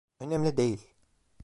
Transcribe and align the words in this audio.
Önemli 0.19 0.57
değil. 0.57 0.95